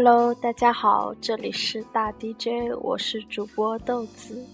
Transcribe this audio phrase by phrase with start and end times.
[0.00, 4.46] Hello，大家好，这里是大 DJ，我是主播豆子。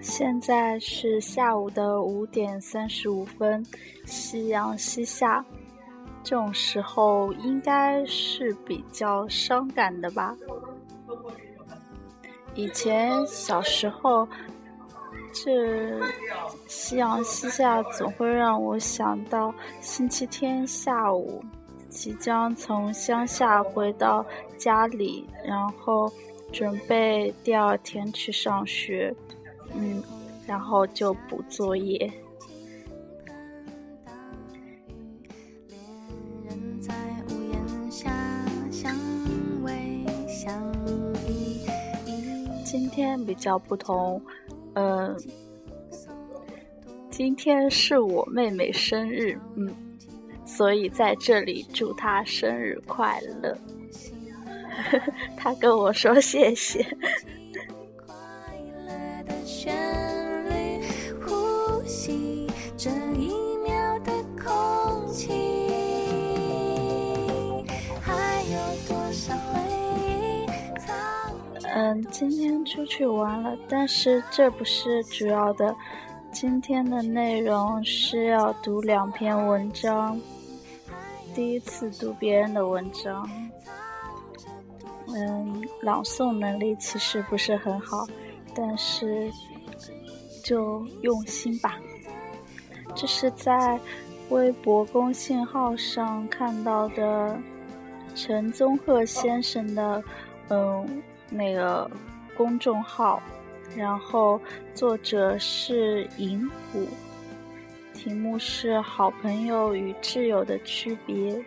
[0.00, 3.64] 现在是下午的五点三十五分，
[4.04, 5.44] 夕阳西下。
[6.24, 10.36] 这种时候应该是比较伤感的吧。
[12.56, 14.26] 以前小时候，
[15.44, 16.00] 这
[16.66, 21.44] 夕阳西下总会让我想到星期天下午，
[21.90, 24.24] 即将从乡下回到
[24.56, 26.10] 家里，然后
[26.52, 29.14] 准备第二天去上学，
[29.74, 30.02] 嗯，
[30.46, 32.10] 然后就补作业。
[42.64, 44.20] 今天比较不同，
[44.76, 45.16] 嗯，
[47.10, 49.74] 今天是我妹妹生日，嗯，
[50.44, 53.56] 所以在这里祝她生日快乐。
[55.34, 56.86] 她跟我说谢谢。
[71.86, 75.72] 嗯，今天出去玩了，但是这不是主要的。
[76.32, 80.20] 今天的内容是要读两篇文章，
[81.32, 83.30] 第一次读别人的文章。
[85.14, 88.04] 嗯，朗诵能力其实不是很好，
[88.52, 89.30] 但是
[90.42, 91.78] 就用心吧。
[92.96, 93.78] 这是在
[94.30, 97.38] 微博公信号上看到的
[98.16, 100.02] 陈宗鹤先生的，
[100.48, 101.00] 嗯。
[101.30, 101.90] 那个
[102.36, 103.22] 公众号，
[103.76, 104.40] 然后
[104.74, 106.86] 作者是银虎，
[107.92, 111.44] 题目是“好朋友与挚友的区别”。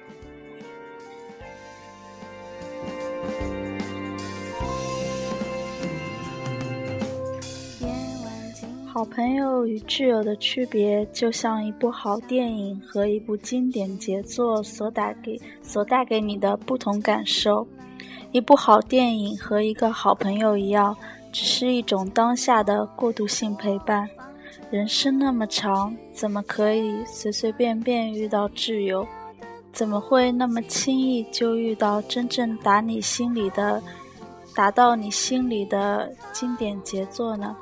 [8.91, 17.65] 好朋友与挚友的区别，就像一部好电影和一部经典杰作所带给所带给你的不同感受。
[18.31, 20.95] 一部好电影和一个好朋友一样，
[21.31, 24.07] 只是一种当下的过渡性陪伴。
[24.69, 29.07] 人生那么长，怎么可以随随便便遇到挚友？
[29.73, 33.81] 怎么会那么轻易就遇到真正打你心里的、
[34.53, 37.55] 打到你心里的经典杰作呢？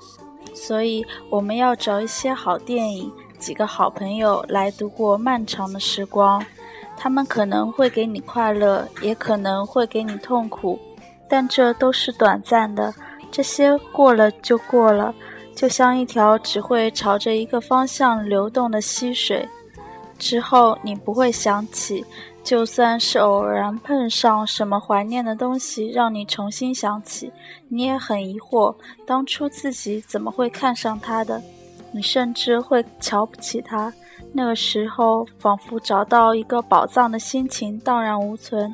[0.54, 6.44] 所以，我们要找一些好电影，几个好朋友来度过漫长的时光。
[6.98, 10.80] 他们可能会给你快乐，也可能会给你痛苦，
[11.30, 12.94] 但这都是短暂的。
[13.32, 15.14] 这些过了就过了，
[15.56, 19.48] 就像一条只会朝着一个方向流动的溪水。
[20.18, 22.04] 之后你不会想起，
[22.44, 27.32] 就算是偶然碰上什么怀念的东西，让你重新想起，
[27.70, 28.76] 你也很疑惑，
[29.06, 31.40] 当初自己怎么会看上他的？
[31.92, 33.94] 你甚至会瞧不起他。
[34.34, 38.74] 那个时候，仿佛找到一个宝藏的心情荡然无存。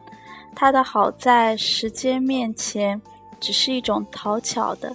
[0.55, 3.01] 他的好在时间面前，
[3.39, 4.93] 只是一种讨巧的，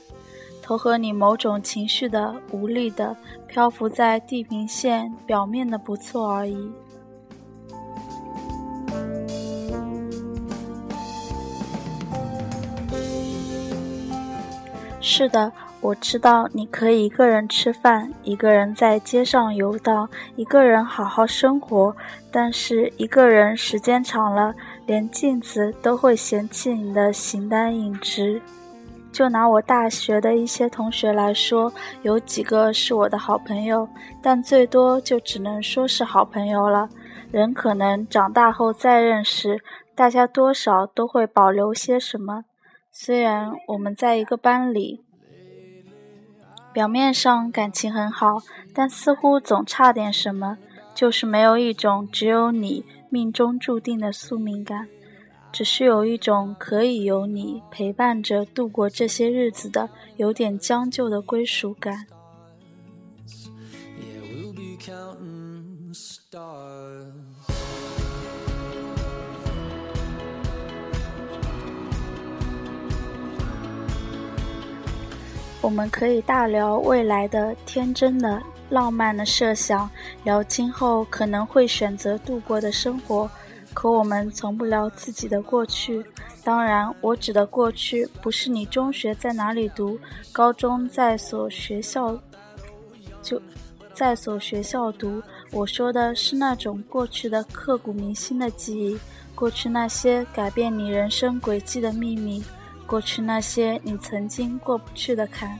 [0.63, 3.17] 投合你某种情绪的无力的，
[3.49, 6.71] 漂浮在地平线表面的不错而已。
[15.01, 15.51] 是的。
[15.81, 21.95] 我知道你可以一个人吃饭，一个人在街上游荡，一个人好好生活。
[22.33, 24.53] 但是一个人时间长了，
[24.87, 28.43] 连镜子都会嫌弃你的形单影只。
[29.13, 31.73] 就拿我大学的一些同学来说，
[32.03, 33.89] 有几个是我的好朋友，
[34.21, 36.89] 但最多就只能说是好朋友了。
[37.31, 39.61] 人可能长大后再认识，
[39.95, 42.43] 大家多少都会保留些什么。
[42.93, 45.08] 虽然我们在一个班里。
[46.79, 48.41] 表面上感情很好，
[48.73, 50.57] 但似乎总差点什么，
[50.95, 54.87] 就是没有一种只有你命中注定的宿命感，
[55.51, 62.07] 只是有一种可以有你陪伴着度过这些日子的有点将就的归属感。
[75.61, 78.41] 我们可以大聊未来的天真的、
[78.71, 79.91] 浪漫的设想，
[80.23, 83.29] 聊今后可能会选择度过的生活，
[83.75, 86.05] 可我们从不聊自己的过去。
[86.45, 89.99] 当然，我指的过去不是你中学在哪里读，
[90.31, 92.17] 高中在所学校，
[93.21, 93.43] 就
[93.93, 95.21] 在所学校读。
[95.51, 98.99] 我说的是那种过去的刻骨铭心的记忆，
[99.35, 102.43] 过去那些改变你人生轨迹的秘密，
[102.89, 105.57] 过去那些你曾经过不去的坎。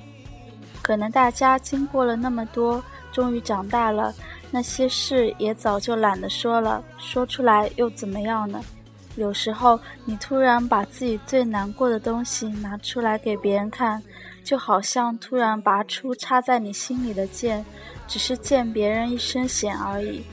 [0.83, 2.83] 可能大家经过了那么多，
[3.13, 4.15] 终于长大了，
[4.51, 8.59] 那些事也早就懒得说了，说出来又怎么样呢？
[9.17, 14.03] 有时候，你突然把自己最难过的东西拿出来给别人看，
[14.43, 17.63] 就好像突然拔出插在你心里的剑，
[18.07, 20.25] 只是溅别人一身险而已。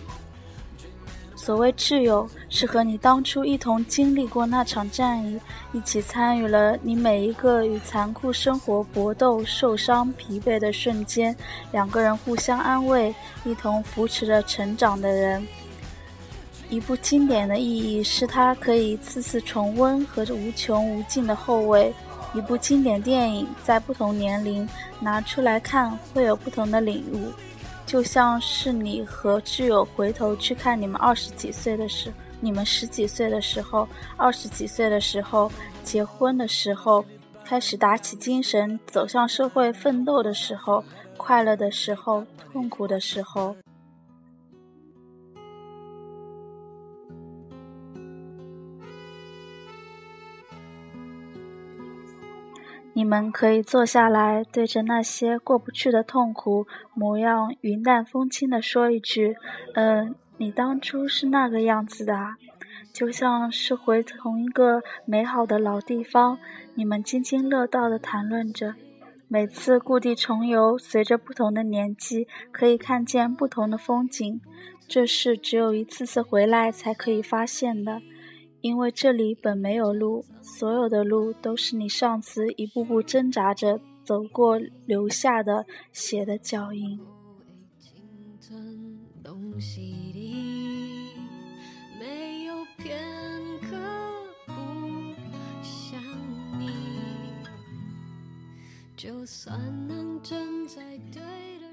[1.46, 5.40] 所谓挚友，是和你当初一同经历过那场战役，
[5.74, 11.36] 一起参与了你每一个与残酷生活搏斗、受伤、疲惫的瞬间，
[11.72, 13.14] 两个人互相安慰，
[13.44, 15.46] 一同扶持着成长的人。
[16.68, 21.94] 一部经典的意义是它可以次次重温和无穷无尽的后味。
[22.34, 24.68] 一部经典电影在不同年龄
[25.00, 27.32] 拿出来看会有不同的领悟，
[27.86, 32.12] 就像是你和挚友回头去看你们二十几岁的时，
[32.42, 33.88] 你们十几岁的时候，
[34.18, 35.52] 二十几岁的时候，
[35.84, 37.06] 结婚的时候，
[37.44, 40.84] 开始打起精神走向社会奋斗的时候，
[41.16, 43.56] 快乐的时候，痛苦的时候。
[52.98, 59.36] 你们可以坐下来，对着那些过不去的痛苦模样，云淡风轻地说一句
[59.76, 62.36] ：“嗯，你当初是那个样子的。”
[62.94, 66.40] 就像是回同一个美好的老地方，
[66.76, 68.76] 你们津津乐道地谈论着。
[69.28, 74.40] 每次故地重游，随着不同的年纪，可以看见不同的风景，
[74.88, 78.02] 这是只有一次次回来才可以发现的。
[78.66, 84.58] 因为这里本没有路，所有的路都是你上次一步步挣扎着走过
[84.88, 87.00] 留下的血的脚印。
[98.98, 100.82] 就算能站在
[101.12, 101.22] 对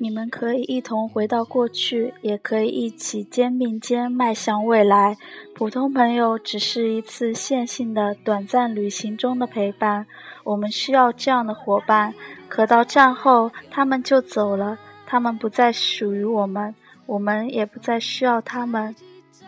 [0.03, 5.17] 你们可以一同回到过去，也可以一起肩并肩迈向未来。
[5.55, 10.05] 普通朋友只是一次线性的短暂旅行中的陪伴，
[10.43, 12.13] 我们需要这样的伙伴。
[12.49, 14.77] 可到战后，他们就走了，
[15.07, 16.75] 他们不再属于我们，
[17.07, 18.97] 我们也不再需要他们。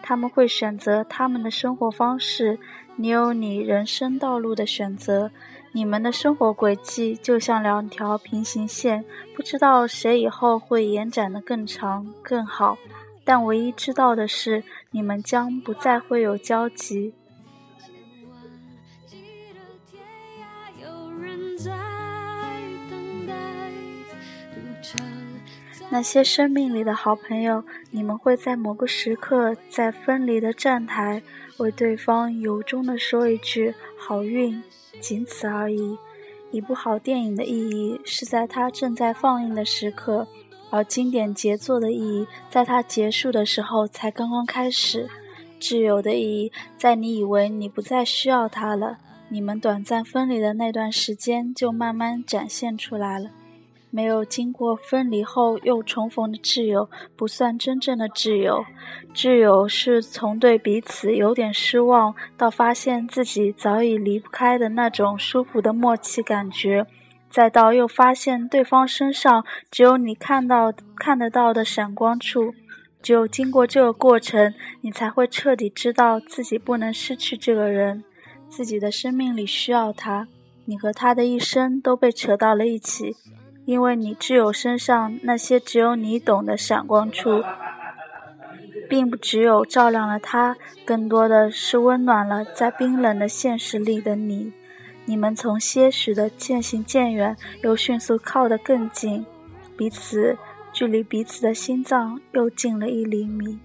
[0.04, 2.60] 他们会选择他们的生活方式，
[2.94, 5.32] 你有你人生道路的选择。
[5.76, 9.04] 你们的生活轨迹就像两条平行线，
[9.34, 12.78] 不知道谁以后会延展的更长更好，
[13.24, 14.62] 但唯一知道的是，
[14.92, 17.12] 你们将不再会有交集。
[25.90, 31.20] 那些生命里的好朋友，你们会在某个时刻，在分离的站台，
[31.56, 34.62] 为对方由衷的说一句“好运”。
[35.04, 35.98] 仅此而已。
[36.50, 40.26] 一部好电影的意义是在它正在放映的时刻，
[40.70, 45.06] 而经典杰作的意义在它结束的时候才刚刚开始。
[45.60, 48.96] 挚友的意义在你以为你不再需要他了，
[49.28, 53.30] 你们短暂分离的那段时间就慢慢展现出来了。
[53.94, 58.64] 没有经过分离后又重逢的挚友，不算真正的挚友。
[59.14, 66.84] 挚友是从对彼此有点失望，到发现自己早已离不开的那种舒服的默契感觉，
[67.30, 72.52] 再到又发现对方身上只有你看到看得到的闪光处。
[73.00, 78.02] 只有经过这个过程，你才会彻底知道自己不能失去这个人，
[78.48, 80.26] 自己的生命里需要他，
[80.64, 83.14] 你和他的一生都被扯到了一起。
[83.64, 87.42] 因为你挚友身上那些只有你懂的闪光处，
[88.88, 94.52] 并不只有照亮了他，更多的是温暖了在冰冷的现实里的你。
[95.06, 99.24] 你们从些许的渐行渐远，又迅速靠得更近，
[99.76, 100.36] 彼此
[100.72, 103.58] 距离彼此的心脏又近了一厘米。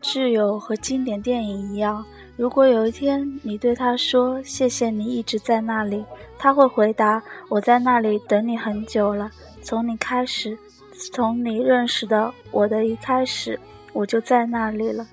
[0.00, 2.04] 挚友和经典电影一样。
[2.36, 6.04] 如果有一天你对他说“谢谢你一直在那里”，
[6.38, 9.30] 他会回答：“我在那里等你很久了，
[9.62, 10.56] 从你开始，
[11.12, 13.58] 从你认识的我的一开始，
[13.94, 15.06] 我就在那里了，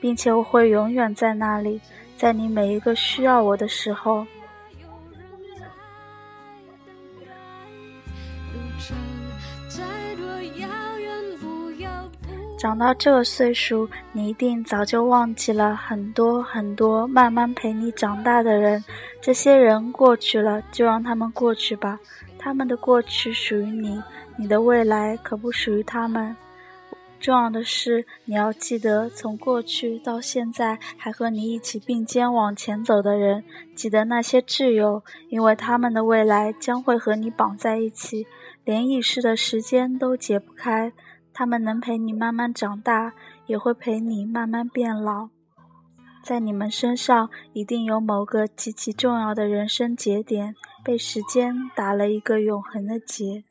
[0.00, 1.78] 并且我会永远在那里，
[2.16, 4.26] 在你每一个需要我的时候。”
[12.62, 18.84] 长到这个岁数，你一定早就忘记了很多很多慢慢陪你长大的人。
[19.20, 21.98] 这些人过去了，就让他们过去吧。
[22.38, 24.00] 他们的过去属于你，
[24.36, 26.36] 你的未来可不属于他们。
[27.18, 33.42] 重要的是，你要记得从过去到现在还和你一起并肩往前走的人，
[33.74, 38.24] 记得那些挚友，因为他们的未来将会和你绑在一起，
[38.64, 40.92] 连一世的时间都解不开。
[41.42, 43.14] 他们能陪你慢慢长大，
[43.46, 45.30] 也会陪你慢慢变老。
[46.22, 53.42] 在你们身上，一定有某个极其重要的人生节点，被时间打了一个永恒的结。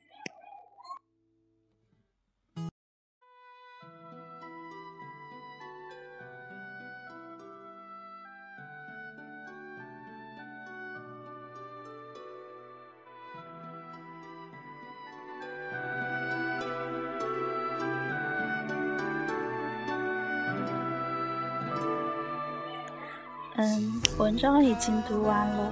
[23.62, 25.72] 嗯，文章已经读完了，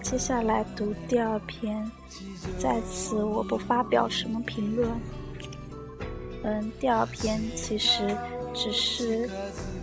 [0.00, 1.90] 接下来读第二篇。
[2.56, 4.88] 在此，我不发表什么评论。
[6.44, 8.16] 嗯，第二篇其实
[8.54, 9.28] 只是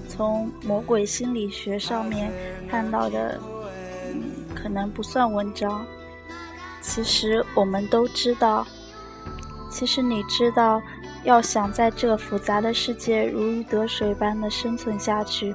[0.08, 2.32] 从魔鬼心理学上面
[2.70, 3.38] 看到的，
[4.14, 4.22] 嗯，
[4.56, 5.86] 可能不算文章。
[6.82, 8.66] 其实我们都知道，
[9.70, 10.82] 其实你知道，
[11.26, 15.54] 要想在这复杂的世界如鱼得水般的生存下去。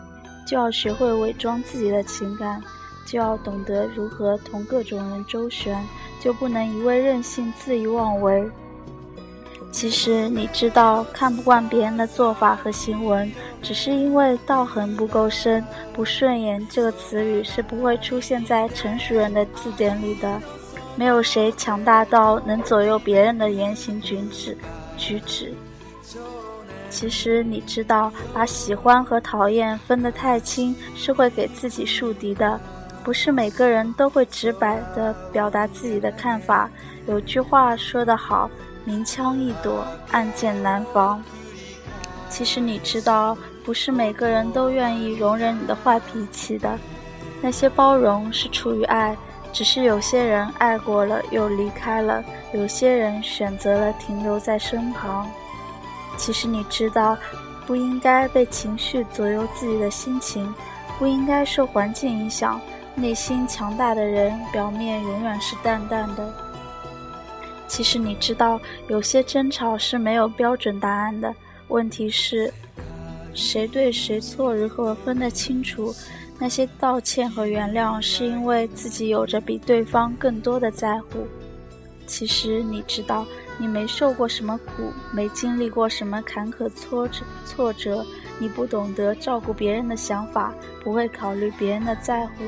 [0.48, 2.62] 就要学会伪装自己的情感，
[3.04, 5.78] 就要懂得如何同各种人周旋，
[6.18, 8.48] 就不能一味任性、恣意妄为。
[9.70, 15.62] 其实你知道，看不惯别人的做法和行为，只是因为道行不够深。
[15.92, 20.40] 不顺眼这个词语是不会出现在成熟人的字典里的。
[20.96, 24.56] 没有谁强大到能左右别人的言行举止。
[24.96, 25.52] 举止。
[26.90, 32.58] 其实你知道，把喜欢和讨厌分得太清是会给自己树敌的。
[33.04, 36.68] 不是每个人都会直白地表达自己的看法。
[37.06, 38.50] 有句话说得好
[38.84, 41.22] ：“明枪易躲，暗箭难防。”
[42.28, 46.78] 其实你知道，不是每个人都愿意容忍你的坏脾气的。
[47.40, 49.16] 那些包容是出于爱，
[49.52, 55.26] 只是有些人爱过了又离开了，有些人选择了停留在身旁。
[56.18, 57.16] 其实你知道，
[57.66, 60.52] 不应该被情绪左右自己的心情，
[60.98, 62.60] 不应该受环境影响。
[62.94, 66.34] 内心强大的人，表面永远是淡淡的。
[67.68, 71.32] 其实你知道，有些争吵是没有标准答案的。
[71.68, 72.52] 问题是，
[73.32, 75.94] 谁对谁错如何分得清楚？
[76.40, 81.26] 那些道歉和原谅，是因为自己有着比对方更多的在乎。
[82.06, 83.24] 其实你知道。
[83.58, 88.06] 你没受过什么苦，没经历过什么坎坷挫折，挫折，
[88.38, 92.44] 你不懂得照顾别人的想法，不会考虑别人的在乎，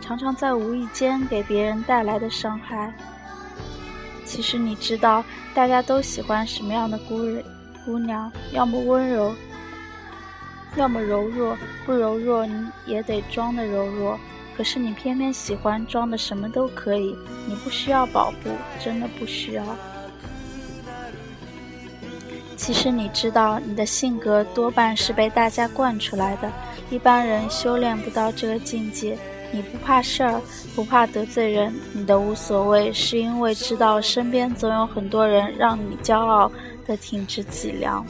[0.00, 2.92] 常常在无意间给别人带来的伤害。
[4.26, 5.24] 其实你知道，
[5.54, 7.42] 大家都喜欢什么样的姑人
[7.84, 8.30] 姑娘？
[8.52, 9.34] 要么温柔，
[10.76, 14.18] 要么柔弱，不柔弱你也得装的柔弱。
[14.56, 17.16] 可是你偏偏喜欢装的什么都可以，
[17.48, 19.64] 你不需要保护，真的不需要。
[22.60, 26.52] 其实你知道，你的性格多半是被大家惯出来的，
[26.90, 29.16] 一般人修炼不到这个境界。
[29.50, 30.38] 你不怕事儿，
[30.76, 36.52] 不怕得罪人，你的无所谓是因为知道身边总有很多人让你骄傲
[36.86, 38.04] 的挺直脊梁。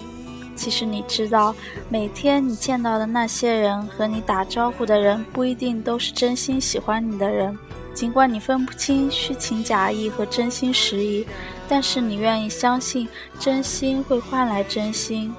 [0.57, 1.54] 其实你知道，
[1.88, 7.57] 每天你见到的那些人和你打招呼的人，不一定都是真心喜欢你的人。
[7.95, 11.25] 尽管你分不清虚情假意和真心实意，
[11.71, 13.09] 但是你愿意相信
[13.39, 15.33] 真心会换来真心。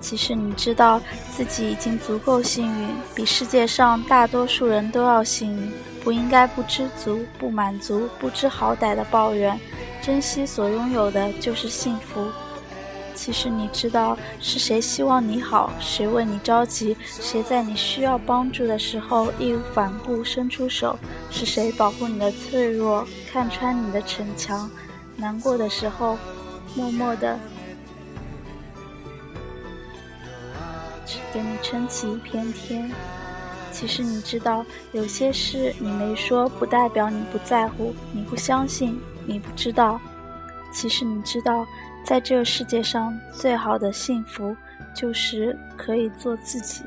[0.00, 1.00] 其实你知道
[1.36, 5.72] 自己已经足够幸运，比世界上大多数人都要幸运，
[6.04, 9.58] 不应该不知足、不满足、不知好歹的抱怨，
[10.00, 12.24] 珍惜所拥有的就是幸福。
[13.14, 20.98] 其实你知道是谁希望你好，谁为你着急，谁在你需要帮助的时候义无反顾伸出手，
[21.30, 24.70] 是谁保护你的脆弱，看穿你的逞强，
[25.16, 26.16] 难过的时候
[26.74, 27.38] 默默的
[31.32, 32.90] 给你撑起一片天。
[33.70, 40.00] 其实你知道有些事你没说，不代表你不在乎，你不相信，你不知道。
[40.72, 41.66] 其实你知道。
[42.02, 44.56] 在这个世界上，最好的幸福
[44.94, 46.82] 就是可以做自己。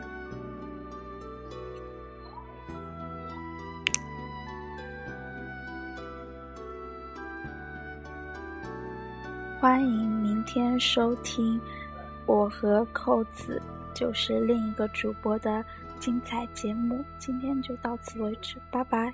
[9.59, 11.61] 欢迎明天收听
[12.25, 13.61] 我和扣子，
[13.93, 15.63] 就是另一个主播的
[15.99, 17.05] 精彩节目。
[17.19, 19.13] 今天就到此为止，拜拜。